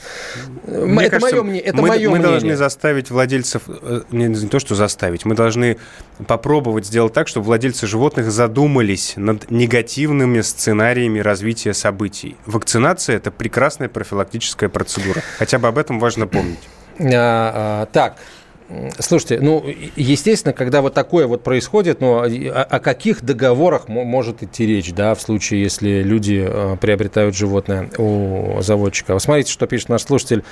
[0.66, 2.30] Мне это кажется, мое, это мы, мое мы мнение.
[2.30, 5.78] должны заставить владельцев, э, не, не то что заставить, мы должны
[6.26, 12.36] попробовать сделать так, чтобы владельцы животных задумались над негативными сценариями развития событий.
[12.44, 15.22] Вакцинация– это прекрасная профилактическая процедура.
[15.38, 16.58] Хотя бы об этом важно помнить.
[16.98, 17.06] А,
[17.82, 18.16] а, так,
[18.98, 19.64] Слушайте, ну,
[19.96, 25.14] естественно, когда вот такое вот происходит, ну, о, о каких договорах может идти речь, да,
[25.14, 29.14] в случае, если люди э, приобретают животное у заводчика?
[29.14, 30.44] Вы смотрите, что пишет наш слушатель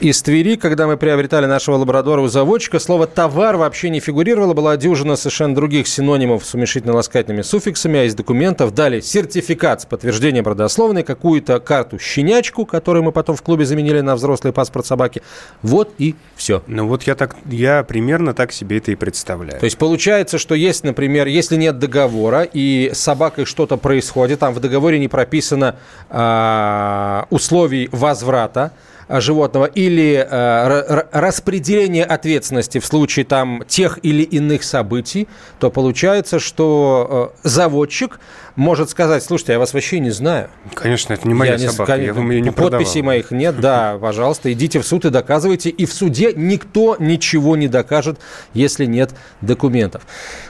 [0.00, 0.56] из Твери.
[0.56, 5.54] Когда мы приобретали нашего лабрадора у заводчика, слово «товар» вообще не фигурировало, была дюжина совершенно
[5.54, 11.98] других синонимов с уменьшительно-ласкательными суффиксами, а из документов дали сертификат с подтверждением родословной, какую-то карту
[11.98, 15.22] щенячку, которую мы потом в клубе заменили на взрослый паспорт собаки.
[15.62, 16.62] Вот и все.
[16.66, 19.60] Ну вот я так я примерно так себе это и представляю.
[19.60, 24.54] То есть получается, что есть, например, если нет договора и с собакой что-то происходит, там
[24.54, 25.76] в договоре не прописано
[26.08, 28.72] э, условий возврата,
[29.18, 35.26] животного или э, распределение ответственности в случае там тех или иных событий,
[35.58, 38.20] то получается, что э, заводчик
[38.54, 40.50] может сказать, слушайте, я вас вообще не знаю.
[40.74, 43.06] Конечно, это не моя я собака, не, я вам ее не Подписей продавал.
[43.06, 45.70] моих нет, да, пожалуйста, идите в суд и доказывайте.
[45.70, 48.18] И в суде никто ничего не докажет,
[48.54, 50.02] если нет документов.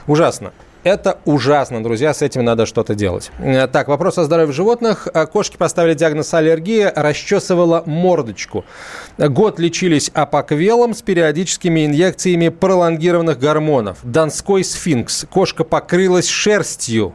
[0.07, 0.51] Ужасно.
[0.83, 3.31] Это ужасно, друзья, с этим надо что-то делать.
[3.37, 5.07] Э, так, вопрос о здоровье животных.
[5.13, 8.65] Э, кошки поставили диагноз аллергия, расчесывала мордочку.
[9.19, 13.99] Год лечились апоквелом с периодическими инъекциями пролонгированных гормонов.
[14.01, 15.25] Донской сфинкс.
[15.29, 17.13] Кошка покрылась шерстью.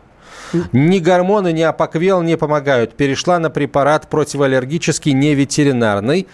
[0.72, 2.94] Ни гормоны, ни апоквел не помогают.
[2.96, 6.28] Перешла на препарат противоаллергический, не ветеринарный.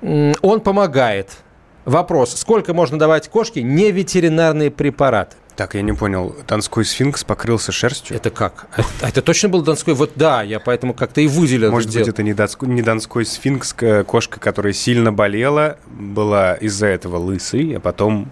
[0.00, 1.32] Он помогает.
[1.84, 5.36] Вопрос, сколько можно давать кошке не ветеринарные препараты?
[5.58, 6.36] Так, я не понял.
[6.46, 8.16] Донской сфинкс покрылся шерстью?
[8.16, 8.68] Это как?
[8.76, 9.92] Это, это точно был Донской?
[9.92, 11.72] Вот да, я поэтому как-то и выделил.
[11.72, 13.74] Может быть, это не Донской, не Донской сфинкс,
[14.06, 18.30] кошка, которая сильно болела, была из-за этого лысой, а потом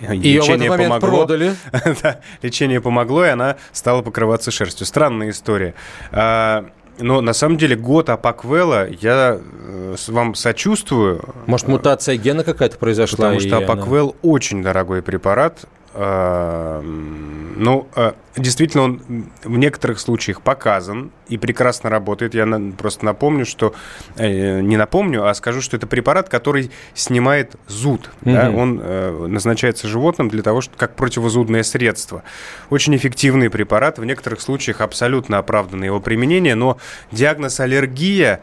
[0.00, 1.18] ее в этот момент помогло.
[1.18, 1.54] продали.
[2.02, 4.84] да, лечение помогло, и она стала покрываться шерстью.
[4.84, 5.74] Странная история.
[6.10, 11.36] А, но на самом деле год Апаквела я э, вам сочувствую.
[11.46, 13.28] Может, мутация гена какая-то произошла?
[13.28, 14.18] Потому что Апаквел она...
[14.22, 15.66] очень дорогой препарат.
[15.96, 19.02] Ну, а, действительно, он
[19.44, 22.34] в некоторых случаях показан и прекрасно работает.
[22.34, 23.74] Я просто напомню, что...
[24.16, 28.10] Э, не напомню, а скажу, что это препарат, который снимает зуд.
[28.22, 28.32] Угу.
[28.32, 28.50] Да?
[28.50, 32.24] Он э, назначается животным для того, чтобы как противозудное средство.
[32.70, 33.98] Очень эффективный препарат.
[33.98, 36.78] В некоторых случаях абсолютно оправданно его применение, но
[37.12, 38.40] диагноз аллергия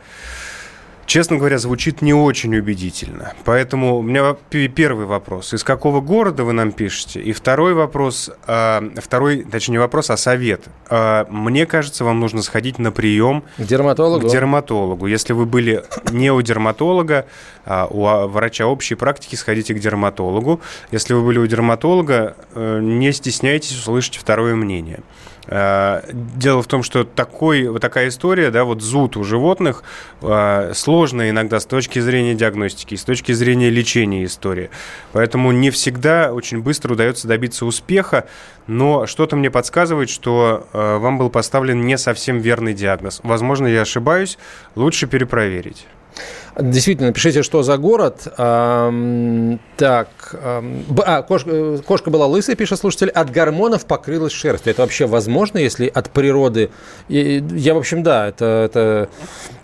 [1.12, 3.34] честно говоря, звучит не очень убедительно.
[3.44, 5.54] Поэтому у меня первый вопрос.
[5.54, 7.20] Из какого города вы нам пишете?
[7.20, 10.64] И второй вопрос, э, второй, точнее, не вопрос, а совет.
[10.90, 14.26] Э, мне кажется, вам нужно сходить на прием к дерматологу.
[14.26, 15.06] К дерматологу.
[15.08, 17.26] Если вы были не у дерматолога,
[17.66, 20.62] а у врача общей практики, сходите к дерматологу.
[20.92, 25.02] Если вы были у дерматолога, э, не стесняйтесь услышать второе мнение.
[25.48, 29.84] Э, дело в том, что такой, вот такая история, да, вот зуд у животных
[30.22, 34.70] э, сложная иногда с точки зрения диагностики, с точки зрения лечения истории.
[35.14, 38.28] Поэтому не всегда очень быстро удается добиться успеха,
[38.68, 43.20] но что-то мне подсказывает, что э, вам был поставлен не совсем верный диагноз.
[43.24, 44.38] Возможно, я ошибаюсь,
[44.76, 45.88] лучше перепроверить.
[46.60, 48.28] Действительно, пишите, что за город.
[48.34, 54.72] Так, а, кошка, кошка была лысая, пишет слушатель, от гормонов покрылась шерстью.
[54.72, 56.70] Это вообще возможно, если от природы?
[57.08, 59.10] Я, в общем, да, это, это,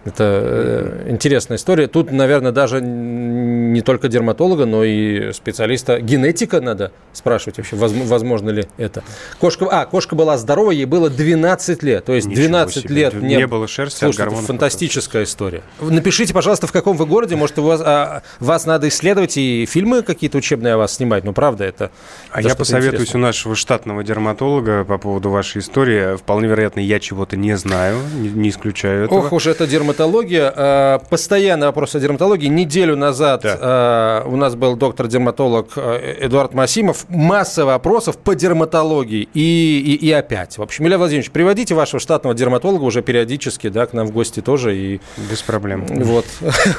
[0.05, 1.87] это э, интересная история.
[1.87, 8.65] Тут, наверное, даже не только дерматолога, но и специалиста генетика надо спрашивать вообще, возможно ли
[8.77, 9.03] это.
[9.39, 12.05] Кошка, а, кошка была здорова, ей было 12 лет.
[12.05, 14.47] То есть 12 лет не, не было шерсти Слушайте, от гормонов.
[14.47, 15.63] фантастическая история.
[15.79, 17.35] Напишите, пожалуйста, в каком вы городе?
[17.35, 21.23] Может, у вас, а, вас надо исследовать и фильмы какие-то учебные о вас снимать?
[21.23, 21.91] Ну, правда, это...
[22.31, 26.17] А я посоветуюсь у нашего штатного дерматолога по поводу вашей истории.
[26.17, 29.19] Вполне вероятно, я чего-то не знаю, не, не исключаю этого.
[29.19, 30.53] Ох уж это дерматология.
[30.55, 32.47] А, постоянный вопрос о дерматологии.
[32.47, 33.57] Неделю назад да.
[33.59, 37.05] а, у нас был доктор-дерматолог э, Эдуард Масимов.
[37.09, 39.27] Масса вопросов по дерматологии.
[39.33, 40.57] И, и, и опять.
[40.57, 44.41] В общем, Илья Владимирович, приводите вашего штатного дерматолога уже периодически да, к нам в гости
[44.41, 44.77] тоже.
[44.77, 45.01] И...
[45.29, 45.85] Без проблем.
[45.87, 46.25] Вот.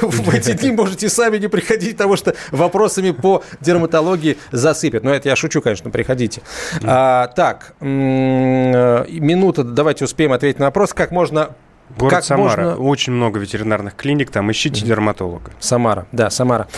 [0.01, 5.05] В эти дни можете сами не приходить, потому что вопросами по дерматологии засыпят.
[5.05, 6.43] Но это я шучу, конечно, приходите.
[6.84, 7.84] А, так, э,
[9.09, 10.93] минута, давайте успеем ответить на вопрос.
[10.93, 11.51] Как можно
[11.97, 12.70] Город как Самара.
[12.70, 12.84] Можно...
[12.84, 15.53] Очень много ветеринарных клиник, там ищите дерматолога.
[15.61, 16.68] Самара, да, Самара.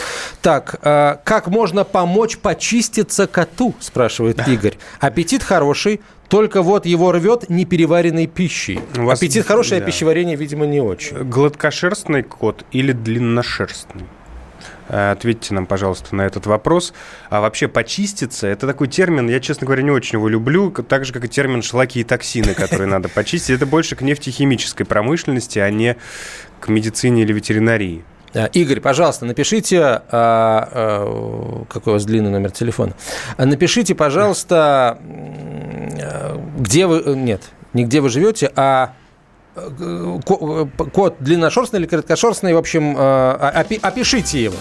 [0.42, 4.78] Так, э, как можно помочь почиститься коту, спрашивает Игорь.
[5.00, 8.80] Аппетит хороший, только вот его рвет непереваренной пищей.
[8.96, 9.18] У вас...
[9.18, 9.86] Аппетит хороший, а да.
[9.86, 11.24] а пищеварение, видимо, не очень.
[11.24, 14.06] Гладкошерстный кот или длинношерстный?
[14.90, 16.92] Э, ответьте нам, пожалуйста, на этот вопрос.
[17.30, 21.12] А вообще почиститься, это такой термин, я, честно говоря, не очень его люблю, так же,
[21.12, 23.50] как и термин шлаки и токсины, которые надо почистить.
[23.50, 25.96] Это больше к нефтехимической промышленности, а не
[26.58, 28.04] к медицине или ветеринарии.
[28.34, 29.80] Э, Игорь, пожалуйста, напишите,
[30.10, 32.94] а, какой у вас длинный номер телефона,
[33.38, 34.98] напишите, пожалуйста,
[36.58, 37.42] где вы, нет,
[37.74, 38.94] не где вы живете, а
[39.54, 44.56] кот длинношерстный или короткошерстный, в общем, э, опи опишите его.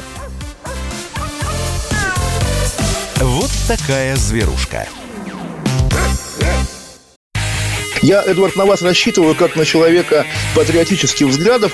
[3.18, 4.88] Вот такая зверушка.
[8.02, 10.26] Я, Эдвард, на вас рассчитываю как на человека
[10.56, 11.74] патриотических взглядов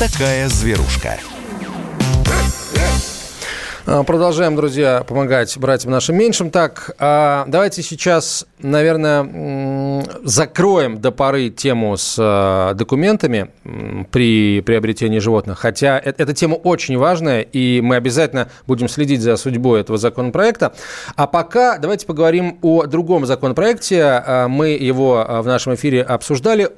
[0.00, 1.18] Такая зверушка.
[3.92, 6.52] А, продолжаем, друзья, помогать братьям нашим меньшим.
[6.52, 13.50] Так, а, давайте сейчас, наверное, закроем до поры тему с а, документами
[14.12, 15.58] при приобретении животных.
[15.58, 20.72] Хотя эта тема очень важная, и мы обязательно будем следить за судьбой этого законопроекта.
[21.16, 24.46] А пока давайте поговорим о другом законопроекте.
[24.48, 26.70] Мы его в нашем эфире обсуждали.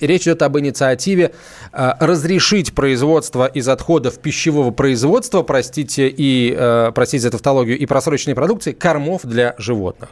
[0.00, 1.32] Речь идет об инициативе
[1.72, 8.34] разрешить производство из отходов пищевого производства, простите, и и, э, простите за тавтологию, и просроченной
[8.34, 10.10] продукции кормов для животных.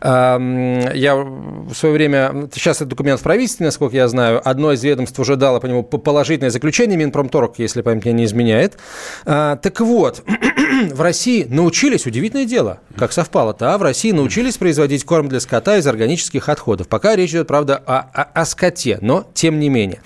[0.00, 4.82] Эм, я в свое время, сейчас этот документ в правительстве, насколько я знаю, одно из
[4.82, 8.78] ведомств уже дало по нему положительное заключение, Минпромторг, если память мне не изменяет.
[9.24, 10.22] Э, так вот,
[10.92, 15.76] в России научились, удивительное дело, как совпало-то, а в России научились производить корм для скота
[15.76, 16.88] из органических отходов.
[16.88, 20.02] Пока речь идет, правда, о, о, о скоте, но тем не менее.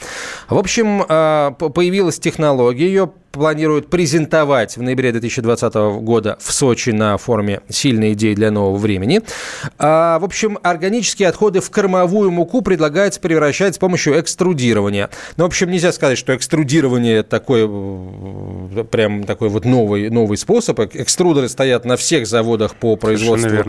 [0.48, 7.16] В общем, э, появилась технология, ее планируют презентовать в ноябре 2020 года в Сочи на
[7.18, 9.20] форуме «Сильные идеи для нового времени».
[9.78, 15.10] А, в общем, органические отходы в кормовую муку предлагается превращать с помощью экструдирования.
[15.36, 20.80] Ну, в общем, нельзя сказать, что экструдирование такой, э, прям такой вот новый, новый способ.
[20.80, 23.64] Экструдеры стоят на всех заводах по производству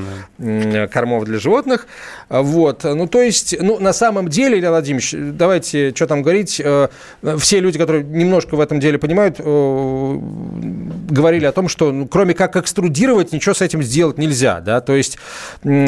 [0.92, 1.88] кормов для животных.
[2.30, 2.84] Вот.
[2.84, 6.88] Ну, то есть, ну, на самом деле, Илья Владимирович, давайте, что там говорить, э,
[7.38, 9.44] все люди, которые немножко в этом деле понимают, э,
[11.10, 14.60] говорили о том, что ну, кроме как экструдировать, ничего с этим сделать нельзя.
[14.62, 14.82] Да?
[14.82, 15.18] То есть,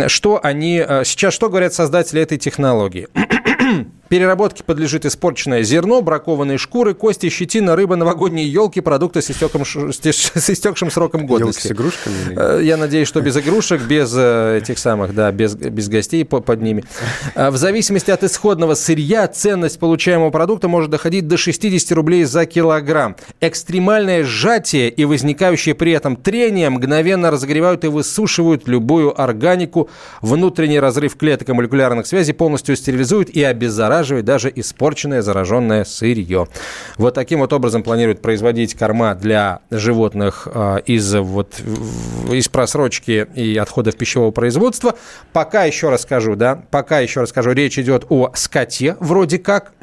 [0.07, 0.83] что они...
[0.85, 3.07] Э, сейчас что говорят создатели этой технологии?
[4.09, 10.49] Переработке подлежит испорченное зерно, бракованные шкуры, кости, щетина, рыба, новогодние елки, продукты с, истеком, с
[10.49, 11.67] истекшим сроком годности.
[11.67, 12.15] Елки с игрушками?
[12.35, 16.59] Э, я надеюсь, что без игрушек, без э, этих самых, да, без, без гостей под
[16.59, 16.83] ними.
[17.35, 22.47] Э, в зависимости от исходного сырья ценность получаемого продукта может доходить до 60 рублей за
[22.47, 23.15] килограмм.
[23.41, 29.87] Экстремальное сжатие и возникающее при этом трение мгновенно разогревают и высушивают любую органику.
[30.23, 36.47] Внутренний разрыв клеток и молекулярных связей полностью стерилизуют и обеззараживают замораживать даже испорченное зараженное сырье.
[36.97, 41.59] Вот таким вот образом планируют производить корма для животных э, из, вот,
[42.31, 44.95] из просрочки и отходов пищевого производства.
[45.33, 49.73] Пока еще расскажу, да, пока еще расскажу, речь идет о скоте вроде как.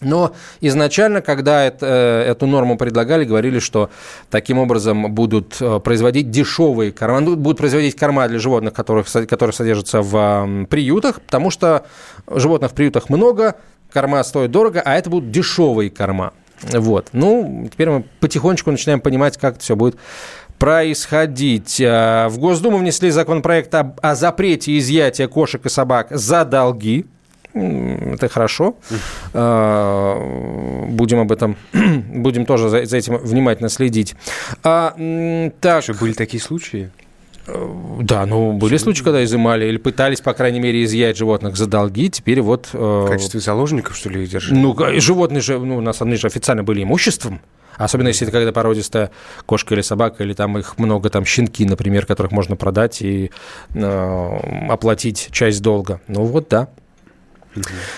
[0.00, 3.90] Но изначально, когда это, э, эту норму предлагали, говорили, что
[4.30, 10.00] таким образом будут э, производить дешевые корма, будут производить корма для животных, которых, которые содержатся
[10.00, 11.84] в приютах, потому что
[12.28, 13.56] животных в приютах много,
[13.92, 16.32] корма стоят дорого, а это будут дешевые корма.
[16.62, 17.08] Вот.
[17.12, 19.96] Ну, теперь мы потихонечку начинаем понимать, как это все будет
[20.58, 21.80] происходить.
[21.80, 27.06] Э, в Госдуму внесли законопроект о, о запрете изъятия кошек и собак за долги
[27.54, 28.76] это хорошо.
[29.32, 34.14] А, будем об этом, будем тоже за, за этим внимательно следить.
[34.62, 34.94] А,
[35.60, 35.82] так.
[35.82, 36.90] Что, были такие случаи?
[37.46, 41.66] Э, да, ну были случаи, когда изымали или пытались, по крайней мере, изъять животных за
[41.66, 42.10] долги.
[42.10, 42.68] Теперь вот...
[42.72, 44.58] Э, В качестве заложников, что ли, их держали?
[44.58, 47.40] Ну, животные же, ну, у нас они же официально были имуществом.
[47.76, 49.10] Особенно если это когда породистая
[49.46, 53.30] кошка или собака, или там их много, там щенки, например, которых можно продать и
[53.74, 54.38] э,
[54.68, 56.00] оплатить часть долга.
[56.06, 56.68] Ну вот, да.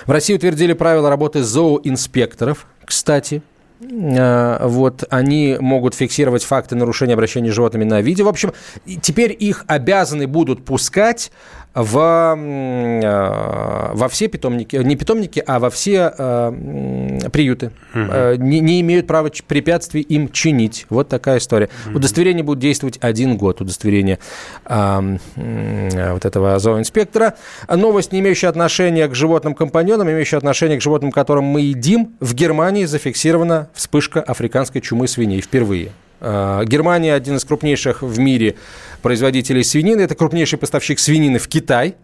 [0.07, 3.43] В России утвердили правила работы зооинспекторов, кстати.
[3.91, 8.27] А, вот они могут фиксировать факты нарушения обращения с животными на видео.
[8.27, 8.53] В общем,
[9.01, 11.33] теперь их обязаны будут пускать
[11.75, 17.71] в, э, во все питомники, не питомники, а во все э, приюты.
[17.95, 18.43] Угу.
[18.43, 20.87] Не, не имеют права препятствий им чинить.
[20.91, 21.69] Вот такая история.
[21.87, 21.97] Угу.
[21.97, 24.19] Удостоверение будет действовать один год, удостоверение
[24.67, 27.35] э, э, вот этого зооинспектора.
[27.69, 32.15] Новость, не имеющая отношения к животным компаньонам, имеющая отношение к животным, которым мы едим.
[32.21, 35.93] В Германии зафиксирована вспышка африканской чумы свиней впервые.
[36.23, 38.55] Германия один из крупнейших в мире
[39.03, 40.03] производителей свинины.
[40.03, 41.97] Это крупнейший поставщик свинины в Китай.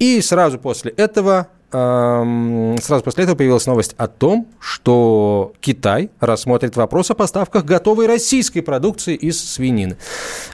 [0.00, 7.12] И сразу после этого сразу после этого появилась новость о том, что Китай рассмотрит вопрос
[7.12, 9.96] о поставках готовой российской продукции из свинины.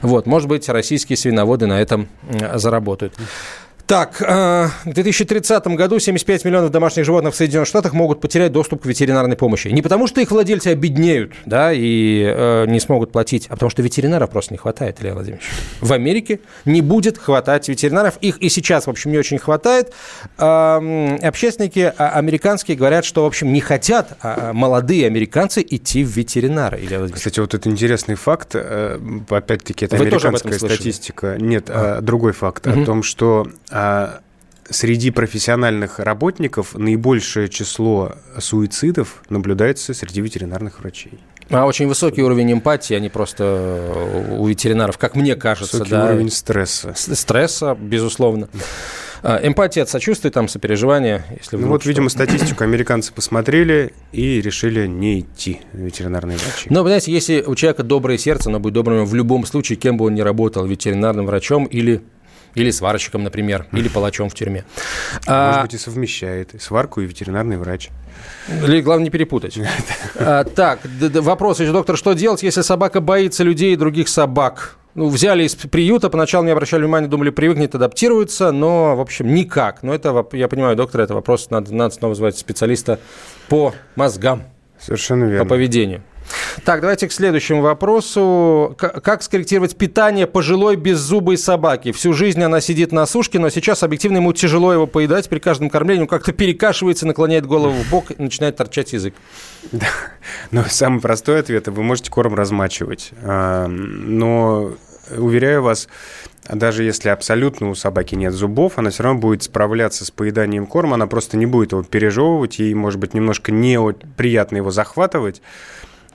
[0.03, 2.07] Вот, может быть, российские свиноводы на этом
[2.53, 3.15] заработают.
[3.87, 8.83] Так, э, в 2030 году 75 миллионов домашних животных в Соединенных Штатах могут потерять доступ
[8.83, 9.69] к ветеринарной помощи.
[9.69, 13.81] Не потому, что их владельцы обеднеют да, и э, не смогут платить, а потому что
[13.81, 15.45] ветеринаров просто не хватает, Илья Владимирович.
[15.79, 18.17] В Америке не будет хватать ветеринаров.
[18.19, 19.93] Их и сейчас, в общем, не очень хватает.
[20.37, 26.03] Э, общественники а, американские говорят, что, в общем, не хотят а, а молодые американцы идти
[26.03, 26.79] в ветеринары.
[26.79, 27.19] Илья Владимирович.
[27.19, 28.49] Кстати, вот это интересный факт.
[28.53, 31.37] Э, опять-таки, это Вы американская статистика.
[31.39, 32.01] Нет, а.
[32.01, 32.81] другой факт угу.
[32.81, 33.47] о том, что
[34.69, 41.19] среди профессиональных работников наибольшее число суицидов наблюдается среди ветеринарных врачей.
[41.49, 43.79] А очень высокий уровень эмпатии, а не просто
[44.37, 45.77] у ветеринаров, как мне кажется.
[45.77, 46.05] Высокий да.
[46.05, 46.93] уровень стресса.
[46.95, 48.49] Стресса, безусловно.
[49.23, 51.25] А, эмпатия от сочувствия, там, сопереживания.
[51.37, 51.89] Если ну вот, что...
[51.89, 56.67] видимо, статистику американцы посмотрели и решили не идти в ветеринарные врачи.
[56.69, 60.05] Но, понимаете, если у человека доброе сердце, оно будет добрым в любом случае, кем бы
[60.05, 62.01] он ни работал, ветеринарным врачом или
[62.57, 64.65] или сварщиком, например, или палачом в тюрьме.
[65.13, 67.89] Может а, быть, и совмещает и сварку, и ветеринарный врач.
[68.49, 69.59] Или главное не перепутать.
[70.15, 74.77] а, так, вопрос еще, доктор, что делать, если собака боится людей и других собак?
[74.95, 79.83] Ну, взяли из приюта, поначалу не обращали внимания, думали, привыкнет, адаптируется, но, в общем, никак.
[79.83, 82.99] Но это, я понимаю, доктор, это вопрос, надо, надо снова звать специалиста
[83.47, 84.43] по мозгам.
[84.79, 85.43] Совершенно верно.
[85.43, 86.01] По поведению.
[86.63, 88.75] Так, давайте к следующему вопросу.
[88.77, 91.91] Как скорректировать питание пожилой беззубой собаки?
[91.91, 95.29] Всю жизнь она сидит на сушке, но сейчас объективно ему тяжело его поедать.
[95.29, 99.13] При каждом кормлении он как-то перекашивается, наклоняет голову в бок и начинает торчать язык.
[99.71, 99.87] Да.
[100.51, 103.11] Но самый простой ответ– вы можете корм размачивать.
[103.21, 104.73] А, но,
[105.17, 105.89] уверяю вас,
[106.49, 110.95] даже если абсолютно у собаки нет зубов, она все равно будет справляться с поеданием корма,
[110.95, 113.77] она просто не будет его пережевывать, ей, может быть, немножко не
[114.15, 115.41] приятно его захватывать,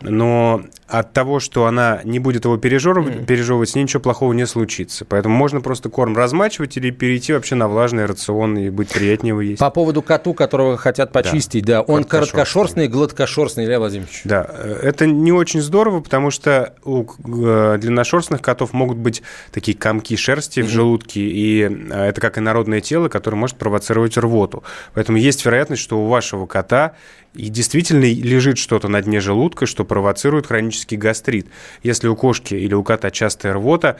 [0.03, 3.25] но от того, что она не будет его пережевывать, mm.
[3.25, 5.05] пережевывать, с ней ничего плохого не случится.
[5.07, 9.41] Поэтому можно просто корм размачивать или перейти вообще на влажный рацион и быть приятнее его
[9.41, 9.61] есть.
[9.61, 14.21] По поводу коту, которого хотят почистить, да, да он короткошерстный гладкошерстный, Илья Владимирович.
[14.25, 14.43] Да,
[14.83, 20.61] это не очень здорово, потому что у э, длинношерстных котов могут быть такие комки шерсти
[20.61, 20.65] mm-hmm.
[20.65, 24.63] в желудке, и э, это как инородное тело, которое может провоцировать рвоту.
[24.93, 26.93] Поэтому есть вероятность, что у вашего кота
[27.35, 31.47] и действительно лежит что-то на дне желудка, что провоцирует хронический гастрит.
[31.83, 33.99] Если у кошки или у кота частая рвота,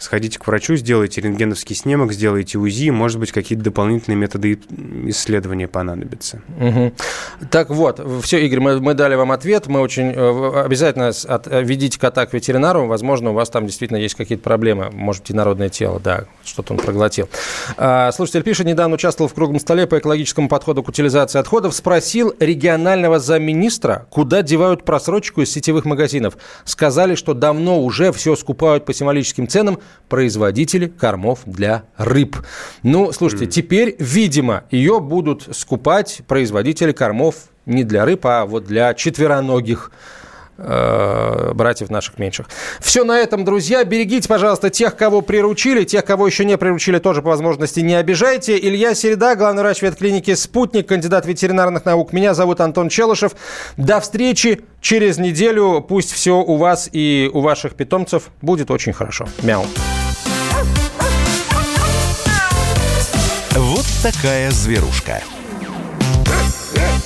[0.00, 4.58] сходите к врачу, сделайте рентгеновский снимок, сделайте УЗИ, может быть, какие-то дополнительные методы
[5.06, 6.42] исследования понадобятся.
[6.58, 6.92] Угу.
[7.50, 12.00] Так вот, все, Игорь, мы, мы дали вам ответ, мы очень э, обязательно от, ведите
[12.00, 16.00] кота к ветеринару, возможно, у вас там действительно есть какие-то проблемы, может быть, народное тело,
[16.00, 17.28] да, что-то он проглотил.
[17.76, 22.34] А, слушатель пишет, недавно участвовал в круглом столе по экологическому подходу к утилизации отходов, спросил
[22.40, 26.38] регионального замминистра, куда девают просрочку из сетевых магазинов.
[26.64, 29.78] Сказали, что давно уже все скупают по символическим ценам,
[30.08, 32.36] производители кормов для рыб.
[32.82, 33.48] Ну, слушайте, mm.
[33.48, 39.92] теперь, видимо, ее будут скупать производители кормов не для рыб, а вот для четвероногих
[40.60, 42.48] э, братьев наших меньших.
[42.80, 43.82] Все на этом, друзья.
[43.84, 48.58] Берегите, пожалуйста, тех, кого приручили, тех, кого еще не приручили, тоже по возможности не обижайте.
[48.58, 52.12] Илья Середа, главный врач ветклиники «Спутник», кандидат ветеринарных наук.
[52.12, 53.32] Меня зовут Антон Челышев.
[53.76, 55.80] До встречи через неделю.
[55.80, 59.26] Пусть все у вас и у ваших питомцев будет очень хорошо.
[59.42, 59.64] Мяу.
[63.52, 65.22] Вот такая зверушка.